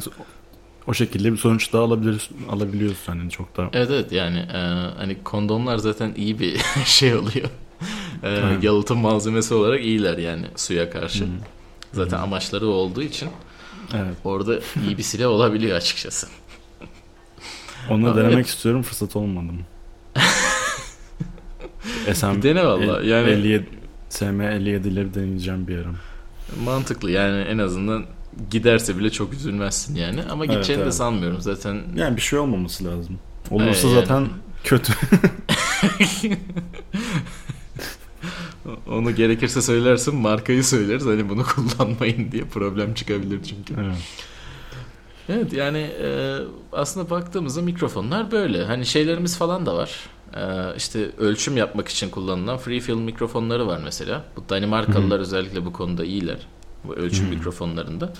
[0.88, 4.58] o şekilde bir sonuç da alabiliriz alabiliyorsun hani çok da Evet evet yani e,
[4.98, 7.50] hani kondomlar zaten iyi bir şey oluyor.
[8.24, 8.64] E, Evet.
[8.64, 11.26] yalıtım malzemesi olarak iyiler yani suya karşı.
[11.94, 13.30] Zaten amaçları o olduğu için
[13.94, 16.28] evet orada iyi bir silah olabiliyor açıkçası.
[17.90, 19.62] Onu denemek istiyorum fırsat olmadı mı?
[22.14, 23.66] SM Dene valla yani 57
[24.10, 25.92] SM 57'leri deneyeceğim bir ara.
[26.64, 28.06] mantıklı yani en azından
[28.52, 30.94] giderse bile çok üzülmezsin yani ama Evet, gideceğini de evet.
[30.94, 31.82] sanmıyorum zaten.
[31.96, 33.20] Yani bir şey olmaması lazım.
[33.52, 33.94] Olursa Evet, yani.
[33.94, 34.28] zaten
[34.64, 34.94] kötü.
[38.90, 43.74] Onu gerekirse söylersin markayı söyleriz hani bunu kullanmayın diye problem çıkabilir çünkü.
[43.86, 43.98] evet.
[45.30, 46.38] Evet yani e,
[46.72, 48.66] aslında baktığımızda mikrofonlar böyle.
[48.66, 50.10] Hani şeylerimiz falan da var.
[50.36, 54.24] E, işte ölçüm yapmak için kullanılan free film mikrofonları var mesela.
[54.36, 56.38] Bu Danimarkalılar özellikle bu konuda iyiler.
[56.84, 58.14] Bu ölçüm mikrofonlarında.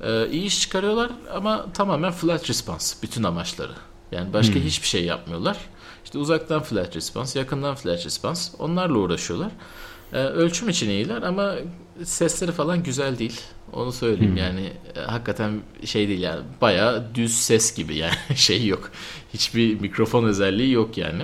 [0.00, 3.72] E, iyi iş çıkarıyorlar ama tamamen flat response bütün amaçları.
[4.12, 5.56] Yani başka hiçbir şey yapmıyorlar.
[6.04, 9.50] İşte uzaktan flat response, yakından flat response onlarla uğraşıyorlar.
[10.12, 11.54] E, ölçüm için iyiler ama
[12.04, 13.40] sesleri falan güzel değil.
[13.72, 18.90] Onu söyleyeyim yani e, hakikaten şey değil yani bayağı düz ses gibi yani şey yok.
[19.34, 21.22] Hiçbir mikrofon özelliği yok yani.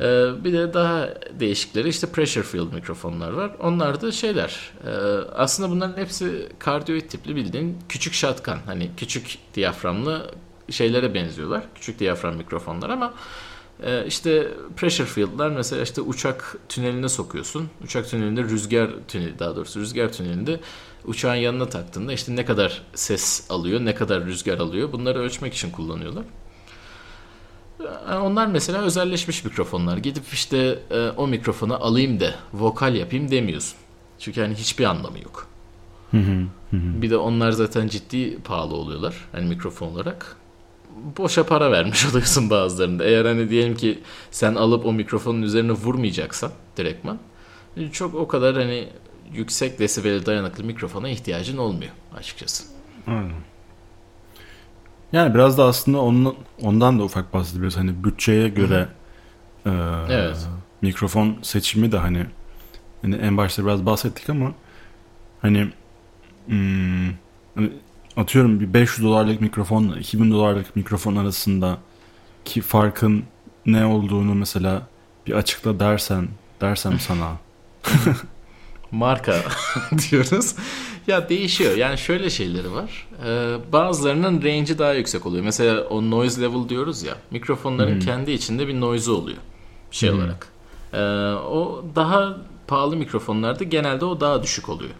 [0.00, 1.08] E, bir de daha
[1.40, 3.50] değişikleri işte pressure field mikrofonlar var.
[3.60, 4.90] Onlar da şeyler e,
[5.34, 10.30] aslında bunların hepsi kardioid tipli bildiğin küçük shotgun hani küçük diyaframlı
[10.70, 11.62] şeylere benziyorlar.
[11.74, 13.14] Küçük diyafram mikrofonlar ama
[14.06, 17.68] işte pressure field'lar mesela işte uçak tüneline sokuyorsun.
[17.84, 20.60] Uçak tünelinde rüzgar tüneli daha doğrusu rüzgar tünelinde
[21.04, 25.70] uçağın yanına taktığında işte ne kadar ses alıyor, ne kadar rüzgar alıyor bunları ölçmek için
[25.70, 26.24] kullanıyorlar.
[28.10, 29.96] Ee, Onlar mesela özelleşmiş mikrofonlar.
[29.96, 33.76] Gidip işte e, o mikrofonu alayım da vokal yapayım demiyorsun.
[34.18, 35.46] Çünkü hani hiçbir anlamı yok.
[36.72, 39.14] Bir de onlar zaten ciddi pahalı oluyorlar.
[39.32, 40.36] Hani mikrofon olarak.
[41.18, 43.04] Boşa para vermiş oluyorsun bazılarında.
[43.04, 43.98] Eğer hani diyelim ki
[44.30, 47.18] sen alıp o mikrofonun üzerine vurmayacaksan direktman
[47.92, 48.88] çok o kadar hani
[49.32, 52.64] yüksek desibele dayanıklı mikrofona ihtiyacın olmuyor açıkçası.
[53.06, 53.32] Aynen.
[55.12, 57.76] Yani biraz da aslında onun, ondan da ufak bahsedebiliriz.
[57.76, 58.88] Hani bütçeye göre
[59.66, 59.70] e,
[60.08, 60.48] Evet.
[60.82, 62.26] mikrofon seçimi de hani,
[63.02, 64.52] hani en başta biraz bahsettik ama
[65.42, 65.68] hani,
[66.46, 67.08] hmm,
[67.54, 67.70] hani
[68.16, 71.78] atıyorum bir 500 dolarlık mikrofonla 2000 dolarlık mikrofon arasında
[72.44, 73.24] ki farkın
[73.66, 74.82] ne olduğunu mesela
[75.26, 76.28] bir açıkla dersen
[76.60, 77.32] dersem sana
[78.94, 79.36] Marka
[80.10, 80.54] diyoruz.
[81.06, 81.76] Ya değişiyor.
[81.76, 83.06] Yani şöyle şeyleri var.
[83.26, 85.44] Ee, bazılarının range'i daha yüksek oluyor.
[85.44, 87.16] Mesela o noise level diyoruz ya.
[87.30, 89.38] Mikrofonların kendi içinde bir noise'u oluyor.
[89.90, 90.48] Şey olarak.
[90.92, 90.98] Ee,
[91.34, 94.90] o daha pahalı mikrofonlarda genelde o daha düşük oluyor.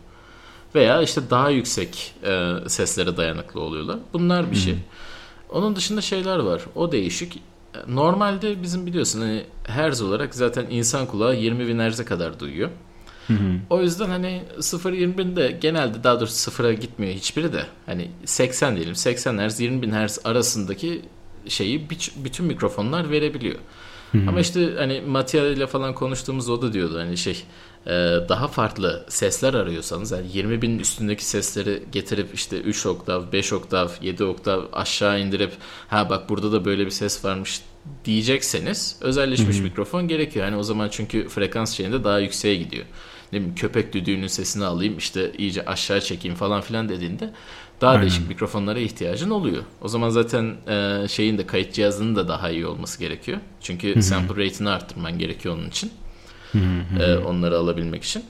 [0.75, 3.99] Veya işte daha yüksek e, seslere dayanıklı oluyorlar.
[4.13, 4.75] Bunlar bir şey.
[5.51, 6.63] Onun dışında şeyler var.
[6.75, 7.43] O değişik.
[7.89, 12.71] Normalde bizim biliyorsun hani herz olarak zaten insan kulağı 20 bin herze kadar duyuyor.
[13.71, 17.67] O yüzden hani 0-20 de genelde daha doğrusu sıfıra gitmiyor hiçbiri de.
[17.87, 21.03] Hani 80 diyelim 80 Hz 20 bin Hz arasındaki
[21.49, 21.89] şeyi
[22.25, 23.59] bütün mikrofonlar verebiliyor.
[24.29, 27.43] Ama işte hani Mattia ile falan konuştuğumuz o da diyordu hani şey
[27.87, 27.91] e,
[28.29, 33.89] daha farklı sesler arıyorsanız yani 20 binin üstündeki sesleri getirip işte 3 oktav, 5 oktav,
[34.03, 35.53] 7 oktav aşağı indirip
[35.89, 37.61] ha bak burada da böyle bir ses varmış
[38.05, 40.45] diyecekseniz özelleşmiş mikrofon gerekiyor.
[40.45, 42.85] Hani o zaman çünkü frekans şeyinde daha yükseğe gidiyor.
[43.35, 47.31] Ne bileyim köpek düdüğünün sesini alayım işte iyice aşağı çekeyim falan filan dediğinde
[47.81, 48.03] daha Aynen.
[48.03, 49.63] değişik mikrofonlara ihtiyacın oluyor.
[49.81, 53.39] O zaman zaten e, şeyin de kayıt cihazının da daha iyi olması gerekiyor.
[53.61, 55.93] Çünkü sample rate'ini arttırman gerekiyor onun için.
[57.01, 58.25] E, onları alabilmek için.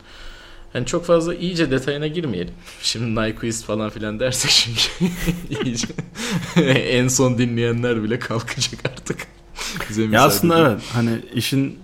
[0.75, 2.55] Yani çok fazla iyice detayına girmeyelim.
[2.83, 5.15] Şimdi Nyquist falan filan dersek çünkü
[5.65, 5.87] iyice
[6.73, 9.27] en son dinleyenler bile kalkacak artık.
[9.91, 11.79] Bize Ya aslında evet hani işin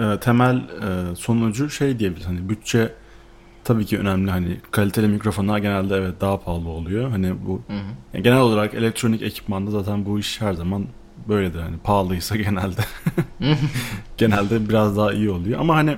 [0.00, 2.92] e, temel e, sonucu şey diyebiliriz hani bütçe
[3.64, 4.30] tabii ki önemli.
[4.30, 7.10] Hani kaliteli mikrofonlar genelde evet daha pahalı oluyor.
[7.10, 7.78] Hani bu Hı hı.
[8.14, 10.86] yani genel olarak elektronik ekipmanda zaten bu iş her zaman
[11.28, 11.60] böyledir.
[11.60, 12.80] Hani pahalıysa genelde
[14.16, 15.60] genelde biraz daha iyi oluyor.
[15.60, 15.96] Ama hani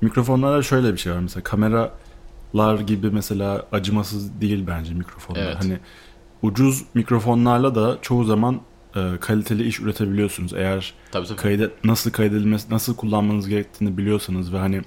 [0.00, 1.18] mikrofonlarda şöyle bir şey var.
[1.18, 5.42] Mesela kameralar gibi mesela acımasız değil bence mikrofonlar.
[5.42, 5.56] Evet.
[5.58, 5.78] hani
[6.42, 8.60] ucuz mikrofonlarla da çoğu zaman
[8.96, 11.38] e, kaliteli iş üretebiliyorsunuz eğer Tabii tabii.
[11.38, 14.82] kaydet nasıl kaydedilmesi nasıl kullanmanız gerektiğini biliyorsanız ve hani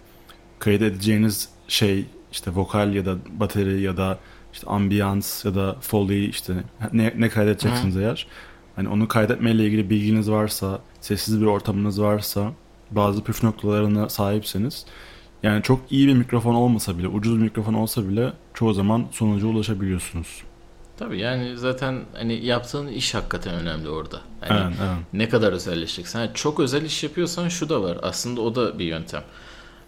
[0.59, 4.19] kaydedeceğiniz şey işte vokal ya da bateri ya da
[4.53, 6.53] işte ambiyans ya da foley işte
[6.93, 8.27] ne, ne kaydedeceksiniz eğer
[8.75, 12.51] hani onu kaydetmeyle ilgili bilginiz varsa sessiz bir ortamınız varsa
[12.91, 14.85] bazı püf noktalarına sahipseniz
[15.43, 19.47] yani çok iyi bir mikrofon olmasa bile ucuz bir mikrofon olsa bile çoğu zaman sonuca
[19.47, 20.43] ulaşabiliyorsunuz.
[20.97, 24.21] Tabii yani zaten hani yaptığın iş hakikaten önemli orada.
[24.41, 24.97] Hani Evet, evet.
[25.13, 26.19] ne kadar özelleşeceksin.
[26.19, 27.97] Yani çok özel iş yapıyorsan şu da var.
[28.01, 29.23] Aslında o da bir yöntem.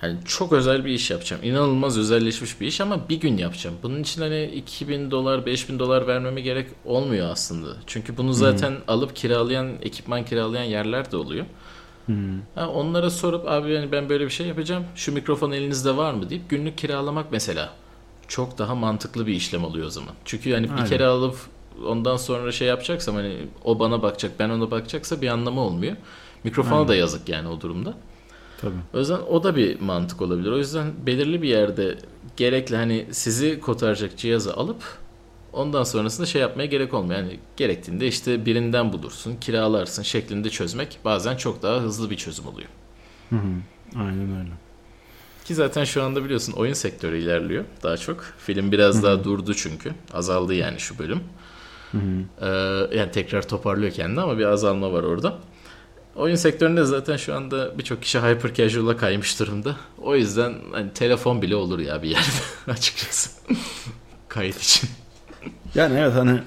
[0.02, 1.44] Hani çok özel bir iş yapacağım.
[1.44, 3.76] İnanılmaz özelleşmiş bir iş ama bir gün yapacağım.
[3.84, 7.68] Bunun için hani 2000 dolar, 5000 dolar vermeme gerek olmuyor aslında.
[7.88, 11.46] Çünkü bunu zaten alıp kiralayan, ekipman kiralayan yerler de oluyor.
[12.56, 14.84] Ha, onlara sorup abi yani ben böyle bir şey yapacağım.
[14.96, 17.70] Şu mikrofon elinizde var mı deyip günlük kiralamak mesela
[18.28, 20.14] çok daha mantıklı bir işlem oluyor o zaman.
[20.26, 20.84] Çünkü yani Aynen.
[20.84, 21.38] bir kere alıp
[21.86, 25.96] ondan sonra şey yapacaksam hani o bana bakacak ben ona bakacaksa bir anlamı olmuyor.
[26.44, 27.94] Mikrofona da yazık yani o durumda.
[28.62, 28.74] Tabii.
[28.94, 30.52] O yüzden o da bir mantık olabilir.
[30.52, 31.98] O yüzden belirli bir yerde
[32.38, 34.84] gerekli hani sizi kotaracak cihazı alıp
[35.54, 37.20] ondan sonrasında şey yapmaya gerek olmuyor.
[37.20, 42.70] Yani gerektiğinde işte birinden bulursun, kiralarsın şeklinde çözmek bazen çok daha hızlı bir çözüm oluyor.
[43.30, 44.00] Hı hı.
[44.00, 44.65] Aynen öyle.
[45.46, 48.24] Ki zaten şu anda biliyorsun oyun sektörü ilerliyor daha çok.
[48.38, 49.92] Film biraz daha durdu çünkü.
[50.14, 51.20] Azaldı yani şu bölüm.
[52.42, 52.48] Ee,
[52.98, 55.38] yani tekrar toparlıyor kendini ama bir azalma var orada.
[56.16, 59.76] Oyun sektöründe zaten şu anda birçok kişi hyper casual'a kaymış durumda.
[60.02, 62.28] O yüzden hani telefon bile olur ya bir yerde
[62.72, 63.30] açıkçası.
[64.28, 64.90] Kayıt için.
[65.76, 66.40] Yani evet hani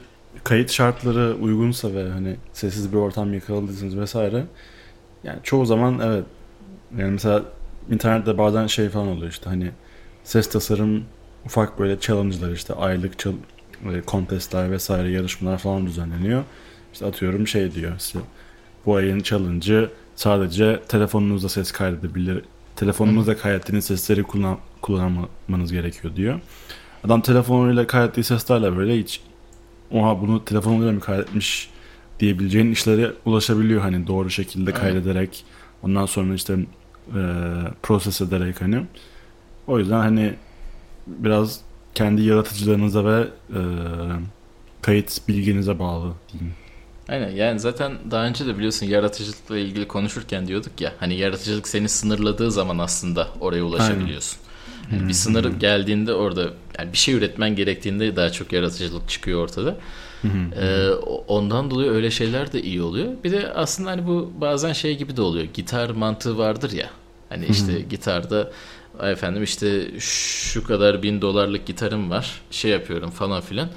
[0.44, 4.46] kayıt şartları uygunsa ve hani sessiz bir ortam yakaladıysanız vesaire
[5.24, 6.24] yani çoğu zaman evet
[6.98, 7.42] yani mesela
[7.90, 9.70] internette bazen şey falan oluyor işte hani
[10.24, 11.04] ses tasarım
[11.46, 13.32] ufak böyle challenge'lar işte aylık çal
[13.84, 16.44] böyle contestler vesaire yarışmalar falan düzenleniyor.
[16.92, 18.18] İşte atıyorum şey diyor işte
[18.86, 22.44] bu ayın challenge'ı sadece telefonunuzda ses kaydedebilir.
[22.76, 26.40] Telefonunuzda kaydettiğiniz sesleri kullan, kullanmanız gerekiyor diyor.
[27.04, 29.20] Adam telefonuyla kaydettiği seslerle böyle hiç
[29.90, 31.70] oha bunu telefonuyla mı kaydetmiş
[32.20, 35.44] diyebileceğin işlere ulaşabiliyor hani doğru şekilde kaydederek
[35.82, 36.56] ondan sonra işte
[37.14, 37.20] e,
[37.82, 38.86] proses ederek hani
[39.66, 40.34] o yüzden hani
[41.06, 41.60] biraz
[41.94, 43.60] kendi yaratıcılığınıza ve e,
[44.82, 46.54] kayıt bilginize bağlı diyeyim.
[47.08, 51.88] Aynen yani zaten daha önce de biliyorsun yaratıcılıkla ilgili konuşurken diyorduk ya hani yaratıcılık seni
[51.88, 54.38] sınırladığı zaman aslında oraya ulaşabiliyorsun.
[54.92, 56.42] Yani bir sınır geldiğinde orada
[56.78, 59.76] yani bir şey üretmen gerektiğinde daha çok yaratıcılık çıkıyor ortada.
[60.60, 63.08] Ee, o- ondan dolayı öyle şeyler de iyi oluyor.
[63.24, 65.44] Bir de aslında hani bu bazen şey gibi de oluyor.
[65.54, 66.90] Gitar mantığı vardır ya.
[67.28, 68.52] Hani işte gitarda
[68.98, 72.40] "Ay efendim işte şu kadar bin dolarlık gitarım var.
[72.50, 73.68] Şey yapıyorum falan filan.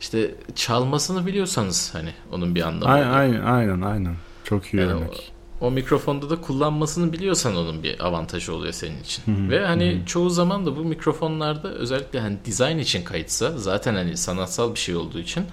[0.00, 4.16] İşte çalmasını biliyorsanız hani onun bir anlamı Aynen aynen aynen, aynen.
[4.44, 5.32] çok iyi Yani örnek.
[5.60, 9.50] O, mikrofonda da kullanmasını biliyorsan onun bir avantajı oluyor senin için.
[9.50, 14.74] Ve hani çoğu zaman da bu mikrofonlarda özellikle hani dizayn için kayıtsa zaten hani sanatsal
[14.74, 15.44] bir şey olduğu için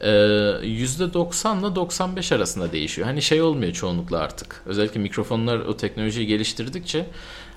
[0.00, 3.06] e, %90 ile 95 arasında değişiyor.
[3.06, 4.62] Hani şey olmuyor çoğunlukla artık.
[4.66, 7.06] Özellikle mikrofonlar o teknolojiyi geliştirdikçe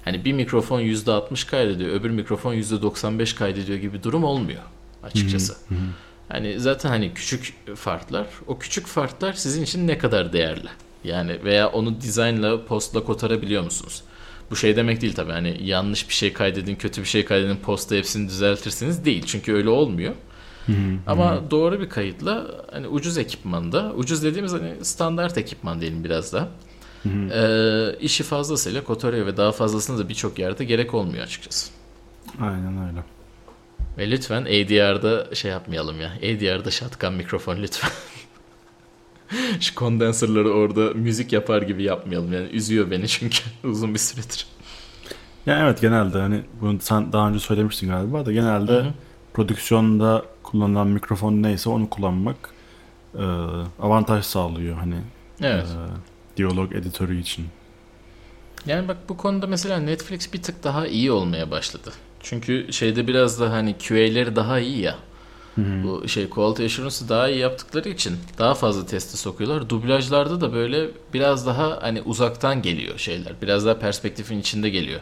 [0.05, 4.61] hani bir mikrofon %60 kaydediyor, öbür mikrofon %95 kaydediyor gibi durum olmuyor
[5.03, 5.55] açıkçası.
[6.29, 10.69] Hani zaten hani küçük farklar, o küçük farklar sizin için ne kadar değerli?
[11.07, 14.03] Yani veya onu dizaynla, postla kotarabiliyor musunuz?
[14.51, 17.95] Bu şey demek değil tabii hani yanlış bir şey kaydedin, kötü bir şey kaydedin, posta
[17.95, 19.23] hepsini düzeltirsiniz değil.
[19.25, 20.13] Çünkü öyle olmuyor.
[21.07, 26.47] Ama doğru bir kayıtla hani ucuz ekipmanda, ucuz dediğimiz hani standart ekipman diyelim biraz daha.
[27.33, 31.71] Ee, işi fazlasıyla kotarıyor ve daha fazlasını da birçok yerde gerek olmuyor açıkçası.
[32.41, 32.99] Aynen öyle.
[33.97, 36.09] Ve lütfen ADR'da şey yapmayalım ya.
[36.09, 37.91] ADR'da shotgun mikrofon lütfen.
[39.59, 42.33] Şu kondenserları orada müzik yapar gibi yapmayalım.
[42.33, 44.47] Yani üzüyor beni çünkü uzun bir süredir.
[45.45, 48.85] Ya evet genelde hani bunu sen daha önce söylemiştin galiba da genelde
[49.33, 52.37] prodüksiyonda kullanılan mikrofon neyse onu kullanmak
[53.15, 53.23] e,
[53.81, 54.95] avantaj sağlıyor hani
[55.41, 55.65] Evet.
[55.65, 57.45] e, diyalog editörü için.
[58.65, 61.91] Yani bak bu konuda mesela Netflix bir tık daha iyi olmaya başladı.
[62.19, 64.95] Çünkü şeyde biraz da hani QA'leri daha iyi ya.
[65.57, 69.69] Bu şey quality assurance'ı daha iyi yaptıkları için daha fazla testi sokuyorlar.
[69.69, 73.33] Dublajlarda da böyle biraz daha hani uzaktan geliyor şeyler.
[73.41, 74.99] Biraz daha perspektifin içinde geliyor.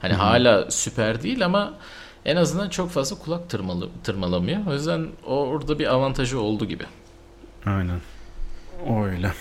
[0.00, 1.74] Hani hala süper değil ama
[2.24, 4.66] en azından çok fazla kulak tırmalı, tırmalamıyor.
[4.66, 6.84] O yüzden orada bir avantajı oldu gibi.
[7.66, 8.00] Aynen.
[9.04, 9.32] Öyle.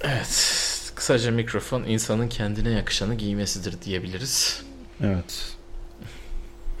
[0.00, 0.60] Evet.
[0.94, 4.62] Kısaca mikrofon insanın kendine yakışanı giymesidir diyebiliriz.
[5.00, 5.56] Evet.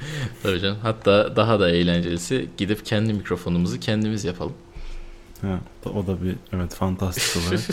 [0.42, 0.78] Tabii canım.
[0.82, 4.52] Hatta daha da eğlencelisi gidip kendi mikrofonumuzu kendimiz yapalım.
[5.42, 5.60] Ha,
[5.94, 7.60] o da bir evet fantastik olarak.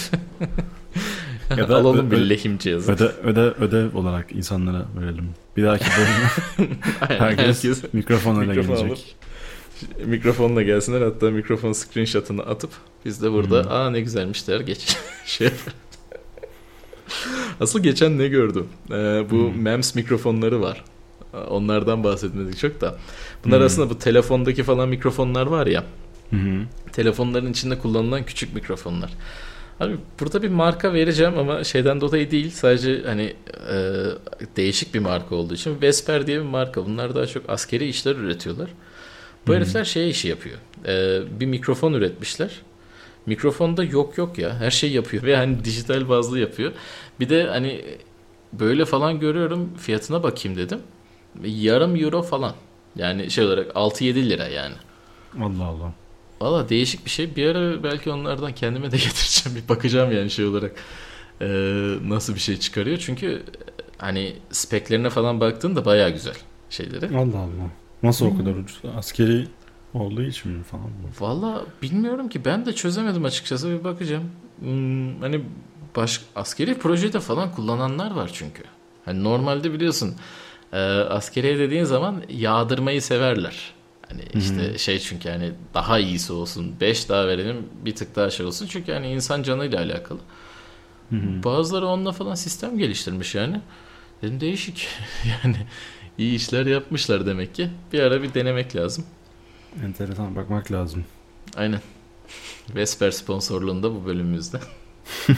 [1.58, 2.92] Ya da Alalım bir ö- lehim cihazı.
[2.92, 5.30] öde, öde, ödev olarak insanlara verelim.
[5.58, 6.76] Bir dahaki bölümde
[7.10, 9.16] Aynen, herkes, mikrofonuyla mikrofon gelecek.
[10.06, 12.70] Mikrofonla gelsinler hatta mikrofon screenshot'ını atıp
[13.06, 13.72] biz de burada Hmm.
[13.72, 14.98] aa ne güzelmiş der geç.
[15.26, 15.50] şey.
[17.60, 18.68] Asıl geçen ne gördüm?
[18.92, 18.94] Ee,
[19.32, 19.62] bu Hmm.
[19.62, 20.84] MEMS mikrofonları var.
[21.50, 22.98] Onlardan bahsetmedik çok da.
[23.46, 23.66] Bunlar Hmm.
[23.66, 25.84] aslında bu telefondaki falan mikrofonlar var ya.
[26.30, 26.62] Hı hı.
[26.92, 29.12] Telefonların içinde kullanılan küçük mikrofonlar.
[29.80, 32.50] Abi burada bir marka vereceğim ama şeyden dolayı değil.
[32.52, 33.34] Sadece hani
[33.72, 33.76] e,
[34.58, 35.82] değişik bir marka olduğu için.
[35.82, 36.86] Vesper diye bir marka.
[36.86, 38.70] Bunlar daha çok askeri işler üretiyorlar.
[39.48, 39.58] Bu Hı hı.
[39.58, 40.58] herifler şey işi yapıyor.
[40.88, 42.52] E, bir mikrofon üretmişler.
[43.26, 44.56] Mikrofonda yok yok ya.
[44.60, 46.72] Her şey yapıyor ve hani dijital bazlı yapıyor.
[47.20, 47.86] Bir de hani
[48.54, 50.80] böyle falan görüyorum fiyatına bakayım dedim.
[51.44, 52.54] Yarım euro falan.
[52.96, 54.76] Yani şey olarak 6-7 lira yani.
[55.40, 55.94] Allah Allah.
[56.42, 57.36] Valla değişik bir şey.
[57.36, 59.58] Bir ara belki onlardan kendime de getireceğim.
[59.64, 60.76] Bir bakacağım yani şey olarak.
[61.42, 61.48] Ee,
[62.04, 62.98] nasıl bir şey çıkarıyor.
[62.98, 63.42] Çünkü e,
[63.98, 66.36] hani speklerine falan baktığında baya güzel
[66.70, 67.18] şeyleri.
[67.18, 67.70] Allah Allah.
[68.04, 68.82] Nasıl o kadar ucuz?
[68.98, 69.48] Askeri
[69.94, 70.90] olduğu için mi falan?
[71.20, 73.70] Valla bilmiyorum ki ben de çözemedim açıkçası.
[73.70, 74.24] Bir bakacağım.
[74.60, 75.42] Hmm, hani
[75.96, 78.64] baş, askeri projede falan kullananlar var çünkü.
[79.06, 80.16] Hani normalde biliyorsun
[80.74, 83.74] e, askeriye dediğin zaman yağdırmayı severler.
[84.10, 86.76] Hani işte şey çünkü hani daha iyisi olsun.
[86.82, 88.68] 5 daha verelim bir tık daha şey olsun.
[88.68, 90.20] Çünkü hani insan canıyla alakalı.
[91.10, 91.44] Hı hı.
[91.44, 93.62] Bazıları onunla falan sistem geliştirmiş yani.
[94.22, 94.88] Dedim değişik.
[95.44, 95.56] yani
[96.18, 97.70] iyi işler yapmışlar demek ki.
[97.94, 99.06] Bir ara bir denemek lazım.
[99.84, 101.06] Enteresan bakmak lazım.
[101.56, 101.82] Aynen.
[102.76, 104.60] Vesper sponsorluğunda bu bölümümüzde.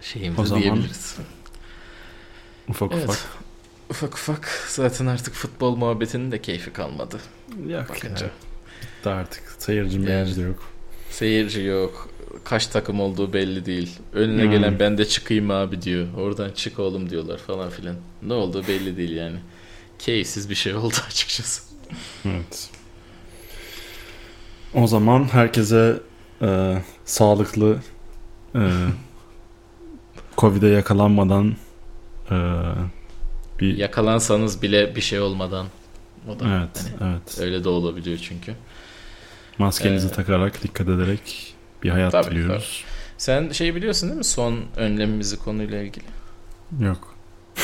[0.00, 1.16] Şeyimizi O zaman- diyebiliriz.
[2.68, 3.04] Ufak Evet.
[3.04, 3.18] ufak.
[3.90, 7.20] Ufak ufak zaten artık futbol muhabbetinin de keyfi kalmadı.
[7.68, 8.26] Yok Bakınca.
[8.26, 8.32] ya.
[8.82, 9.42] Bitti artık.
[9.58, 10.36] Seyirci Yani.
[10.36, 10.62] de yok.
[11.10, 12.08] Seyirci yok.
[12.44, 13.98] Kaç takım olduğu belli değil.
[14.12, 14.50] Önüne Hmm.
[14.50, 16.06] gelen ben de çıkayım abi diyor.
[16.18, 17.96] Oradan çık oğlum diyorlar falan filan.
[18.22, 19.36] Ne olduğu belli değil yani.
[19.98, 21.62] Keyifsiz bir şey oldu açıkçası.
[22.24, 22.70] Evet.
[24.74, 26.00] O zaman herkese
[26.42, 27.78] e, sağlıklı
[28.54, 28.60] e,
[30.38, 31.54] Covid'e yakalanmadan
[32.30, 32.36] e,
[33.60, 35.66] bir Yakalansanız bile bir şey olmadan.
[36.28, 38.54] O da evet hani evet öyle de olabiliyor çünkü.
[39.58, 42.84] maskenizi Ee, takarak dikkat ederek bir hayat Tabii, diliyoruz.
[43.18, 46.04] Sen şey biliyorsun değil mi son önlemimizi konuyla ilgili?
[46.80, 47.14] Yok.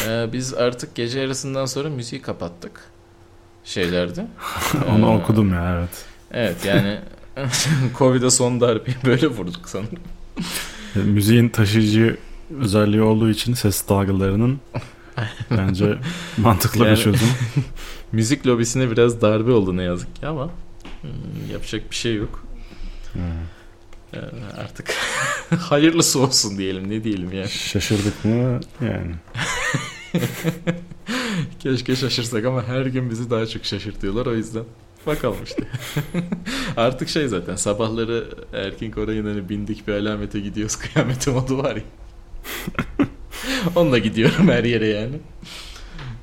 [0.06, 2.80] Ee, biz artık gece yarısından sonra müziği kapattık.
[3.64, 4.26] Şeylerde.
[4.90, 6.04] Onu Ee, okudum ya evet.
[6.32, 6.98] Evet yani
[7.98, 9.98] Covid'e son darbeyi böyle vurduk sanırım.
[10.94, 12.16] Müziğin taşıyıcı
[12.58, 14.60] özelliği olduğu için ses dalgalarının
[15.50, 15.98] bence
[16.36, 17.28] mantıklı Yani- bir çözüm.
[18.12, 20.50] Müzik lobisine biraz darbe oldu ne yazık ki ama
[21.00, 22.44] hmm, yapacak bir şey yok.
[23.12, 23.22] Hmm.
[24.14, 24.18] Ee,
[24.58, 24.94] artık
[25.58, 27.48] hayırlısı olsun diyelim ne diyelim yani.
[27.48, 28.60] Şaşırdık mı?
[28.80, 29.14] Yani.
[31.60, 34.64] Keşke şaşırsak ama her gün bizi daha çok şaşırtıyorlar o yüzden.
[35.06, 35.62] Bakalım işte.
[36.76, 41.82] Artık şey zaten sabahları Erkin Koray'ın hani bindik bir alamete gidiyoruz kıyamete modu var ya.
[43.76, 45.16] Onunla gidiyorum her yere yani.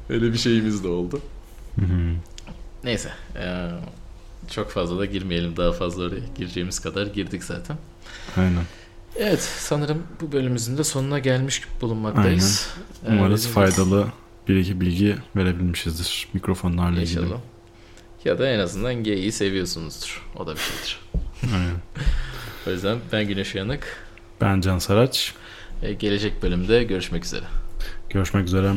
[0.09, 1.21] Öyle bir şeyimiz de oldu.
[2.83, 3.09] Neyse.
[3.35, 3.69] eee,
[4.51, 5.57] çok fazla da girmeyelim.
[5.57, 7.77] Daha fazla oraya gireceğimiz kadar girdik zaten.
[8.37, 8.63] Aynen.
[9.15, 12.69] Evet sanırım bu bölümümüzün de sonuna gelmiş bulunmaktayız.
[13.07, 14.07] Ee, Umarız bizim- faydalı
[14.47, 17.19] bir iki bilgi verebilmişizdir mikrofonlarla ilgili.
[17.19, 17.39] İnşallah.
[18.25, 20.25] Ya da en azından geyiği seviyorsunuzdur.
[20.35, 20.99] O da bir şeydir.
[21.53, 21.75] Aynen.
[22.67, 24.07] O yüzden ben Güneş Uyanık.
[24.41, 25.33] Ben Can Saraç.
[25.83, 27.45] Ee, gelecek bölümde görüşmek üzere.
[28.09, 28.73] Görüşmek üzere.